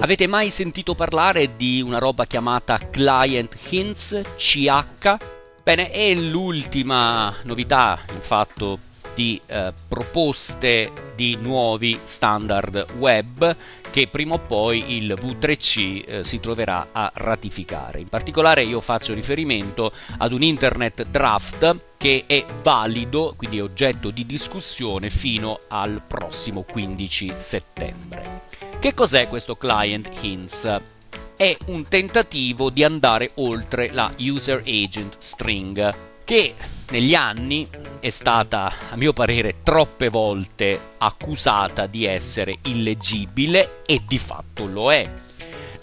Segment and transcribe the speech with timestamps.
[0.00, 5.16] Avete mai sentito parlare di una roba chiamata Client Hints CH?
[5.62, 8.78] Bene, è l'ultima novità, in fatto,
[9.14, 13.56] di eh, proposte di nuovi standard web
[13.90, 18.00] che prima o poi il V3C eh, si troverà a ratificare.
[18.00, 24.26] In particolare io faccio riferimento ad un internet draft che è valido, quindi oggetto di
[24.26, 28.42] discussione fino al prossimo 15 settembre.
[28.78, 30.82] Che cos'è questo client hints?
[31.34, 35.94] È un tentativo di andare oltre la user agent string
[36.26, 36.54] che
[36.90, 37.66] negli anni
[38.00, 44.92] è stata, a mio parere, troppe volte accusata di essere illeggibile e di fatto lo
[44.92, 45.10] è,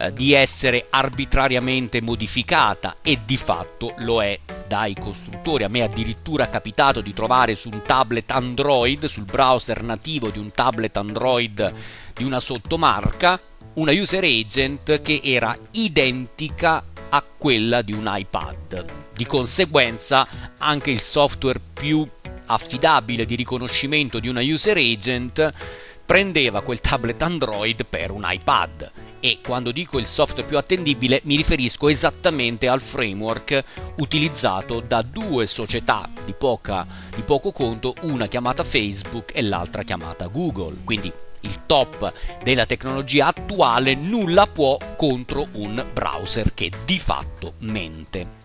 [0.00, 5.64] eh, di essere arbitrariamente modificata e di fatto lo è dai costruttori.
[5.64, 10.38] A me è addirittura capitato di trovare su un tablet Android, sul browser nativo di
[10.38, 11.74] un tablet Android
[12.14, 13.38] di una sottomarca,
[13.74, 18.84] una user agent che era identica a quella di un iPad.
[19.14, 20.26] Di conseguenza
[20.56, 22.08] anche il software più
[22.46, 25.52] affidabile di riconoscimento di una user agent
[26.06, 28.90] prendeva quel tablet Android per un iPad
[29.20, 33.62] e quando dico il software più attendibile mi riferisco esattamente al framework
[33.96, 40.26] utilizzato da due società di, poca, di poco conto, una chiamata Facebook e l'altra chiamata
[40.28, 40.78] Google.
[40.84, 48.38] Quindi il top della tecnologia attuale nulla può contro un browser che di fatto mente.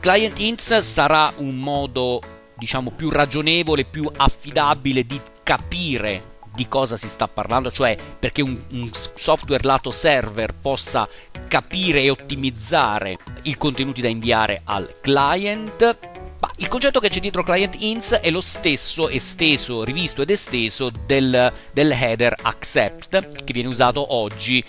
[0.00, 2.20] Client Ints sarà un modo
[2.56, 8.58] diciamo più ragionevole, più affidabile di capire di cosa si sta parlando, cioè perché un,
[8.72, 11.08] un, software lato server possa
[11.48, 15.98] capire e ottimizzare i contenuti da inviare al client.
[16.40, 20.90] Ma il concetto che c'è dietro client ins è lo stesso, esteso, rivisto ed esteso
[21.06, 24.64] del, del header accept che viene usato oggi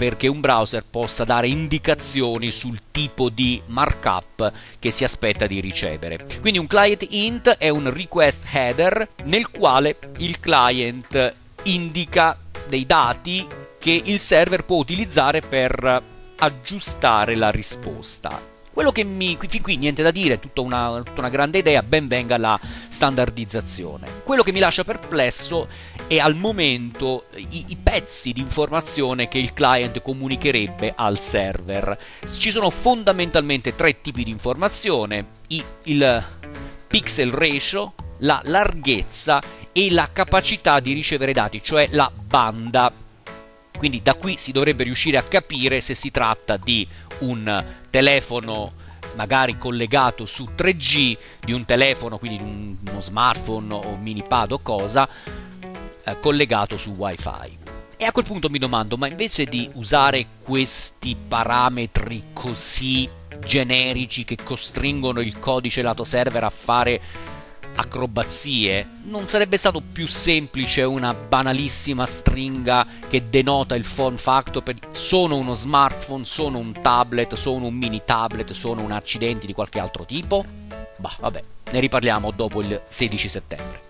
[0.00, 6.24] perché un browser possa dare indicazioni sul tipo di markup che si aspetta di ricevere.
[6.40, 11.30] Quindi un client int è un request header nel quale il client
[11.64, 12.34] indica
[12.66, 13.46] dei dati
[13.78, 16.02] che il server può utilizzare per
[16.38, 18.40] aggiustare la risposta.
[18.72, 19.36] Quello che mi.
[19.38, 22.58] fin qui niente da dire, tutta una, tutta una grande idea, ben venga la
[22.88, 24.22] standardizzazione.
[24.24, 25.68] Quello che mi lascia perplesso
[26.10, 31.96] è al momento i, i pezzi di informazione che il client comunicherebbe al server.
[32.28, 36.24] Ci sono fondamentalmente tre tipi di informazione: I, il
[36.88, 39.40] pixel ratio, la larghezza
[39.70, 42.92] e la capacità di ricevere dati, cioè la banda.
[43.78, 46.84] Quindi da qui si dovrebbe riuscire a capire se si tratta di
[47.20, 48.72] un telefono
[49.14, 54.58] magari collegato su 3G, di un telefono, quindi di uno smartphone o mini pad o
[54.58, 55.08] cosa,
[56.04, 57.58] eh, collegato su WiFi.
[57.96, 63.08] E a quel punto mi domando, ma invece di usare questi parametri così
[63.44, 67.00] generici che costringono il codice lato server a fare
[67.74, 74.76] acrobazie, non sarebbe stato più semplice una banalissima stringa che denota il form factor per
[74.90, 79.78] sono uno smartphone, sono un tablet, sono un mini tablet, sono un accidente di qualche
[79.78, 80.44] altro tipo?
[80.98, 81.40] Bah, vabbè,
[81.70, 83.89] ne riparliamo dopo il 16 settembre.